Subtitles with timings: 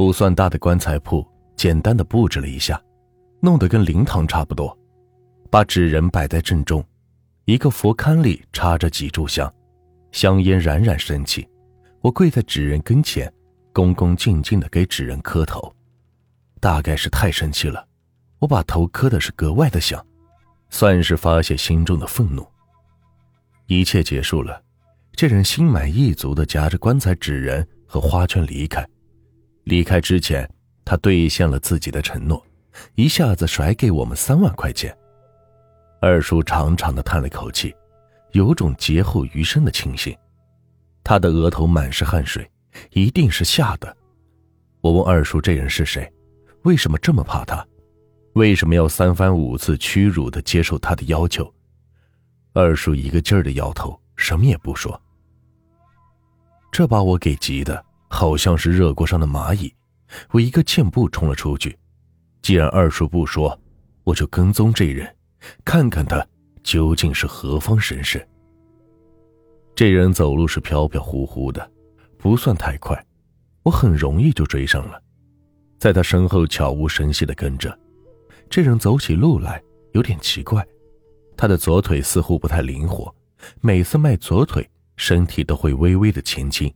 [0.00, 1.22] 不算大的棺材铺，
[1.56, 2.82] 简单的布置了一下，
[3.38, 4.74] 弄得跟灵堂差不多。
[5.50, 6.82] 把纸人摆在正中，
[7.44, 9.52] 一个佛龛里插着几炷香，
[10.10, 11.46] 香烟冉冉升起。
[12.00, 13.30] 我跪在纸人跟前，
[13.74, 15.70] 恭恭敬敬的给纸人磕头。
[16.60, 17.86] 大概是太生气了，
[18.38, 20.02] 我把头磕的是格外的响，
[20.70, 22.48] 算是发泄心中的愤怒。
[23.66, 24.62] 一切结束了，
[25.12, 28.82] 这人心满意足的夹着棺材纸人和花圈离开。
[29.64, 30.48] 离开之前，
[30.84, 32.44] 他兑现了自己的承诺，
[32.94, 34.96] 一下子甩给我们三万块钱。
[36.00, 37.74] 二叔长长的叹了口气，
[38.32, 40.16] 有种劫后余生的庆幸。
[41.04, 42.48] 他的额头满是汗水，
[42.90, 43.96] 一定是吓的。
[44.80, 46.10] 我问二叔：“这人是谁？
[46.62, 47.66] 为什么这么怕他？
[48.34, 51.52] 为什么要三番五次屈辱的接受他的要求？”
[52.54, 55.00] 二叔一个劲儿的摇头，什么也不说。
[56.72, 59.72] 这把我给急的，好像是热锅上的蚂蚁。
[60.32, 61.78] 我一个箭步冲了出去。
[62.42, 63.58] 既然二叔不说，
[64.02, 65.08] 我就跟踪这人，
[65.64, 66.26] 看看他
[66.62, 68.20] 究竟是何方神圣。
[69.74, 71.70] 这人走路是飘飘忽忽的，
[72.18, 73.02] 不算太快，
[73.62, 75.00] 我很容易就追上了，
[75.78, 77.78] 在他身后悄无声息的跟着。
[78.50, 80.66] 这人走起路来有点奇怪，
[81.36, 83.14] 他的左腿似乎不太灵活，
[83.60, 86.72] 每次迈左腿，身体都会微微的前倾。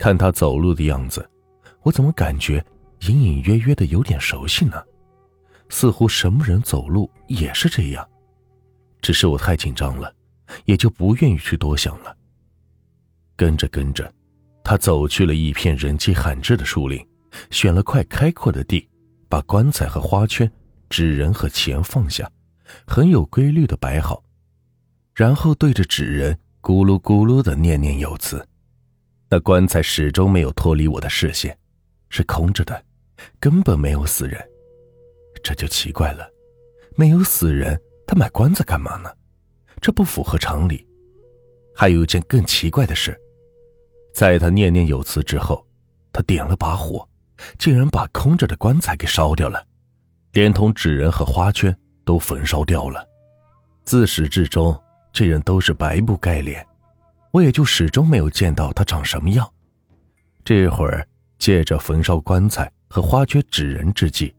[0.00, 1.28] 看他走路的样子，
[1.82, 2.64] 我怎么感觉
[3.00, 4.82] 隐隐约约的有点熟悉呢？
[5.68, 8.08] 似乎什么人走路也是这样，
[9.02, 10.10] 只是我太紧张了，
[10.64, 12.16] 也就不愿意去多想了。
[13.36, 14.10] 跟着跟着，
[14.64, 17.06] 他走去了一片人迹罕至的树林，
[17.50, 18.88] 选了块开阔的地，
[19.28, 20.50] 把棺材和花圈、
[20.88, 22.26] 纸人和钱放下，
[22.86, 24.24] 很有规律的摆好，
[25.14, 28.42] 然后对着纸人咕噜咕噜的念念有词。
[29.32, 31.56] 那棺材始终没有脱离我的视线，
[32.08, 32.84] 是空着的，
[33.38, 34.44] 根本没有死人。
[35.40, 36.28] 这就奇怪了，
[36.96, 39.08] 没有死人，他买棺材干嘛呢？
[39.80, 40.84] 这不符合常理。
[41.76, 43.16] 还有一件更奇怪的事。
[44.12, 45.64] 在他念念有词之后，
[46.12, 47.08] 他点了把火，
[47.56, 49.64] 竟然把空着的棺材给烧掉了，
[50.32, 51.74] 连同纸人和花圈
[52.04, 53.06] 都焚烧掉了。
[53.84, 54.76] 自始至终，
[55.12, 56.66] 这人都是白布盖脸，
[57.30, 59.50] 我也就始终没有见到他长什么样。
[60.44, 61.06] 这会儿
[61.38, 64.34] 借着焚烧棺材和花圈、纸人之际，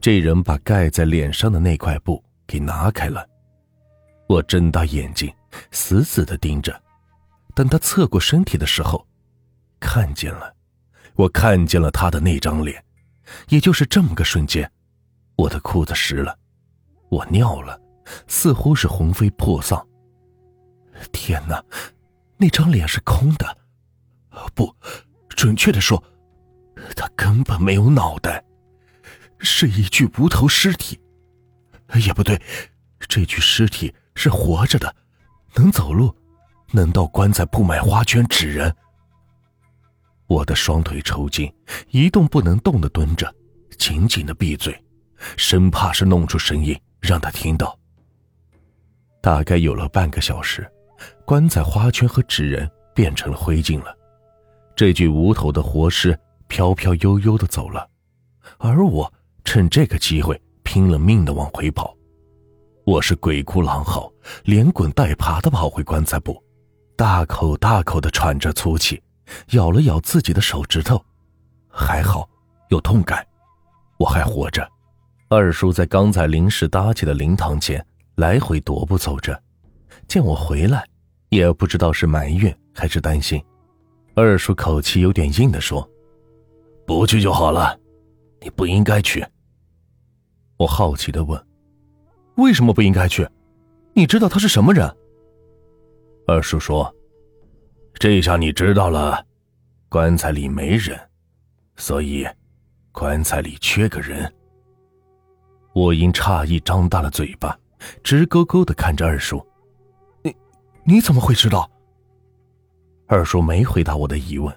[0.00, 3.26] 这人把盖在脸上的那块布给拿开了。
[4.28, 5.32] 我睁大眼睛，
[5.72, 6.80] 死死的盯着。
[7.54, 9.06] 等他侧过身体的时候，
[9.78, 10.54] 看见了，
[11.16, 12.82] 我看见了他的那张脸，
[13.48, 14.70] 也就是这么个瞬间，
[15.36, 16.34] 我的裤子湿了，
[17.10, 17.78] 我尿了，
[18.26, 19.86] 似乎是魂飞魄丧。
[21.12, 21.62] 天哪，
[22.42, 23.56] 那张脸是空的，
[24.52, 24.74] 不，
[25.28, 26.02] 准确的说，
[26.96, 28.44] 他根本没有脑袋，
[29.38, 30.98] 是一具无头尸体，
[32.04, 32.42] 也不对，
[32.98, 34.92] 这具尸体是活着的，
[35.54, 36.12] 能走路。
[36.72, 38.74] 能到棺材铺买花圈纸人。
[40.26, 41.54] 我的双腿抽筋，
[41.90, 43.32] 一动不能动的蹲着，
[43.78, 44.76] 紧紧的闭嘴，
[45.36, 47.78] 生怕是弄出声音让他听到。
[49.20, 50.68] 大概有了半个小时，
[51.32, 53.96] 棺材花圈和纸人变成了灰烬了，
[54.76, 56.14] 这具无头的活尸
[56.46, 57.88] 飘飘悠悠的走了，
[58.58, 59.10] 而我
[59.42, 61.96] 趁这个机会拼了命的往回跑，
[62.84, 64.12] 我是鬼哭狼嚎，
[64.44, 66.38] 连滚带爬的跑回棺材铺。
[66.98, 69.02] 大口大口的喘着粗气，
[69.52, 71.02] 咬了咬自己的手指头，
[71.66, 72.28] 还好
[72.68, 73.26] 有痛感，
[73.98, 74.68] 我还活着。
[75.30, 77.82] 二叔在刚才临时搭起的灵堂前
[78.16, 79.42] 来回踱步走着，
[80.06, 80.84] 见我回来，
[81.32, 83.42] 也不知道是埋怨还是担心。
[84.14, 85.88] 二叔口气有点硬的说
[86.86, 87.74] ：“不去就好了，
[88.42, 89.26] 你不应该去。”
[90.58, 91.42] 我好奇的问
[92.36, 93.26] ：“为什么不应该去？
[93.94, 94.94] 你知道他是什么人？”
[96.28, 96.94] 二叔说
[97.98, 99.24] ：“这下你知道了，
[99.88, 101.00] 棺材里没人，
[101.76, 102.28] 所以
[102.92, 104.30] 棺材里缺个人。”
[105.72, 107.58] 我因诧异张大了嘴巴，
[108.04, 109.42] 直勾勾的看着二叔
[110.84, 111.70] ：“你怎么会知道？”
[113.08, 114.54] 二叔没回答我的疑问，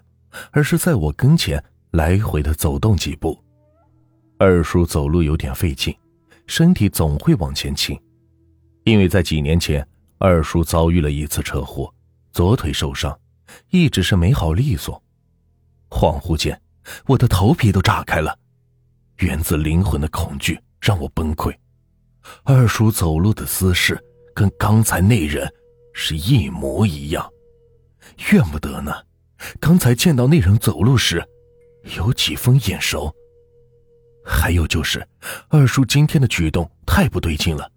[0.51, 3.37] 而是在我跟前来回的走动几步。
[4.37, 5.95] 二叔走路有点费劲，
[6.47, 7.99] 身体总会往前倾，
[8.83, 9.85] 因为在几年前。
[10.17, 11.93] 二叔遭遇了一次车祸，
[12.31, 13.19] 左腿受伤，
[13.69, 14.99] 一直是没好利索。
[15.89, 16.59] 恍惚间，
[17.05, 18.35] 我的头皮都炸开了，
[19.17, 21.53] 源自灵魂的恐惧让我崩溃。
[22.45, 24.01] 二叔走路的姿势
[24.33, 25.53] 跟刚才那人
[25.97, 27.27] 是一模一样，
[28.29, 28.93] 怨不得呢。
[29.61, 31.25] 刚才见到那人走路时，
[31.95, 33.15] 有几分眼熟。
[34.25, 35.07] 还有就是，
[35.47, 37.71] 二叔今天的举动太不对劲了。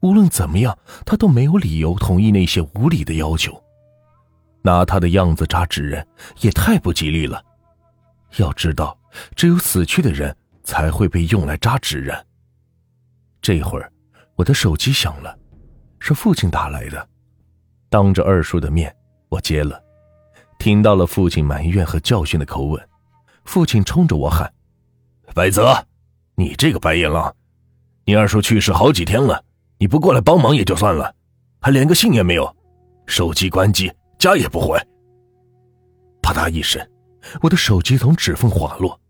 [0.00, 3.62] 无论怎么样，他都没有理由同意那些无理的要求。
[4.62, 6.06] 拿他的样子扎纸人，
[6.40, 7.44] 也太不吉利了。
[8.38, 8.98] 要知道，
[9.34, 10.34] 只有死去的人
[10.64, 12.26] 才会被用来扎纸人。
[13.42, 13.92] 这会儿，
[14.36, 15.38] 我的手机响了，
[15.98, 17.08] 是父亲打来的。
[17.88, 18.94] 当着二叔的面，
[19.28, 19.82] 我接了，
[20.58, 22.88] 听到了父亲埋怨和教训的口吻。
[23.44, 24.52] 父亲冲着我喊
[25.32, 25.72] ：“白泽，
[26.34, 27.32] 你这个白眼狼！
[28.04, 29.42] 你二叔去世好几天了，
[29.78, 31.14] 你不过来帮忙也就算了，
[31.60, 32.56] 还连个信也没有，
[33.06, 34.76] 手机关机，家也不回。”
[36.20, 36.84] 啪嗒一声，
[37.40, 39.00] 我的手机从指缝滑落。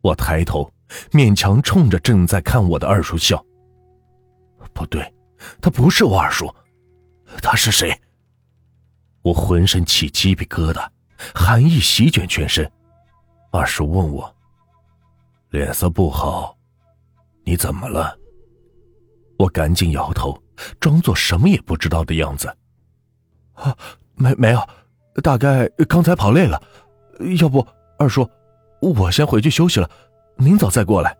[0.00, 0.72] 我抬头，
[1.10, 3.44] 勉强冲着正在看我的二叔笑。
[4.72, 5.14] 不对，
[5.60, 6.50] 他不是我二叔，
[7.42, 7.94] 他是谁？
[9.26, 10.86] 我浑身起鸡皮疙瘩，
[11.34, 12.70] 寒意席卷全身。
[13.50, 14.32] 二叔问我
[15.50, 16.56] ：“脸色不好，
[17.44, 18.16] 你怎么了？”
[19.36, 20.40] 我赶紧摇头，
[20.78, 22.56] 装作什么也不知道的样子。
[23.54, 23.76] “啊，
[24.14, 24.64] 没没有，
[25.24, 26.62] 大概刚才跑累了。
[27.40, 27.66] 要不，
[27.98, 28.30] 二叔，
[28.80, 29.90] 我先回去休息了，
[30.36, 31.18] 明早再过来。”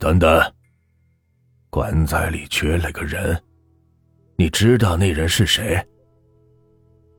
[0.00, 0.52] 等等，
[1.70, 3.40] 棺材里缺了个人，
[4.34, 5.86] 你知道那人是谁？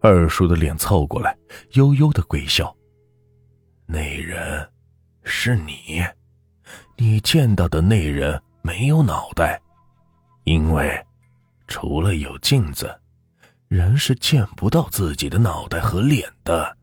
[0.01, 1.37] 二叔的脸凑过来，
[1.73, 2.73] 悠悠的鬼笑。
[3.85, 4.69] 那人
[5.23, 6.01] 是你，
[6.97, 9.59] 你见到的那人没有脑袋，
[10.45, 11.05] 因为
[11.67, 12.97] 除了有镜子，
[13.67, 16.77] 人是见不到自己的脑袋和脸的。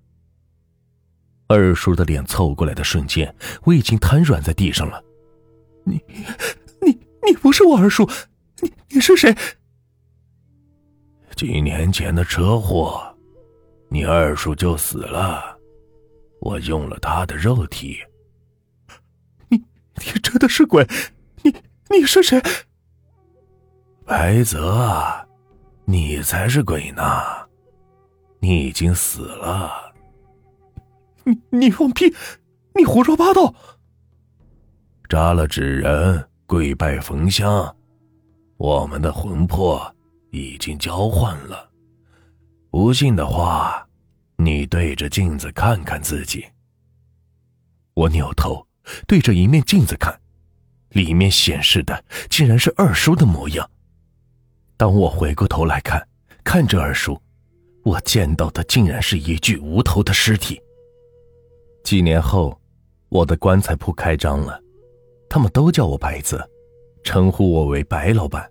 [1.49, 5.03] 二叔的脸凑过来的瞬间，我已经瘫软在地上了。
[5.85, 6.03] 你，
[6.83, 6.91] 你，
[7.25, 8.05] 你不是我二叔，
[8.61, 9.35] 你你是谁？
[11.37, 13.06] 几年前的车祸，
[13.89, 15.57] 你二叔就死了。
[16.41, 17.99] 我用了他的肉体。
[19.49, 19.57] 你，
[19.97, 20.87] 你真的是鬼？
[21.43, 21.55] 你，
[21.91, 22.41] 你是谁？
[24.05, 25.27] 白泽，
[25.85, 27.03] 你才是鬼呢！
[28.39, 29.93] 你已经死了。
[31.25, 32.15] 你，你放屁！
[32.75, 33.53] 你胡说八道！
[35.09, 37.75] 扎了纸人，跪拜焚香，
[38.59, 39.93] 我们的魂魄
[40.31, 41.69] 已经交换了。
[42.71, 43.83] 不信的话。
[44.39, 46.45] 你对着镜子看看自己。
[47.95, 48.67] 我扭头
[49.07, 50.15] 对着一面镜子看，
[50.91, 53.69] 里面显示的竟然是二叔的模样。
[54.77, 56.07] 当我回过头来看，
[56.45, 57.19] 看着二叔，
[57.83, 60.61] 我见到的竟然是一具无头的尸体。
[61.83, 62.61] 几年后，
[63.09, 64.63] 我的棺材铺开张了，
[65.31, 66.47] 他们都叫我白泽，
[67.03, 68.47] 称呼我为白老板。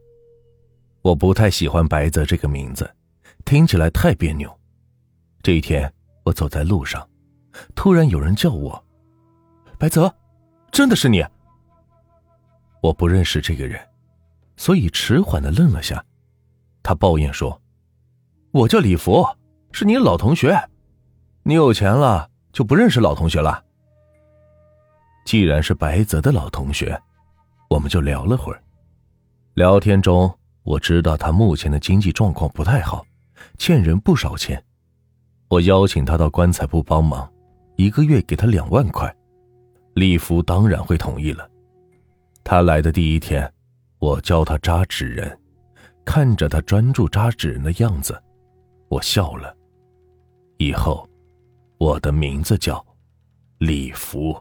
[1.03, 2.91] 我不太喜欢白泽这个名字，
[3.45, 4.51] 听起来太别扭。
[5.43, 5.91] 这一天，
[6.23, 7.07] 我走在路上，
[7.75, 8.83] 突然有人叫我
[9.77, 10.11] ：“白泽，
[10.71, 11.23] 真的是你？”
[12.81, 13.79] 我不认识这个人，
[14.57, 16.03] 所以迟缓的愣了下。
[16.81, 17.61] 他抱怨说
[18.49, 19.23] ：“我叫李福，
[19.71, 20.57] 是你老同学。
[21.43, 23.63] 你有钱了就不认识老同学了。”
[25.23, 26.99] 既然是白泽的老同学，
[27.69, 28.63] 我们就聊了会儿。
[29.53, 33.05] 聊天中，我知道他目前的经济状况不太好，
[33.57, 34.63] 欠人不少钱。
[35.47, 37.31] 我邀请他到棺材铺帮忙，
[37.75, 39.15] 一个月给他两万块，
[39.93, 41.49] 李福当然会同意了。
[42.43, 43.51] 他来的第一天，
[43.99, 45.39] 我教他扎纸人，
[46.03, 48.19] 看着他专注扎纸人的样子，
[48.89, 49.55] 我笑了。
[50.57, 51.07] 以后，
[51.77, 52.83] 我的名字叫
[53.59, 54.35] 李福。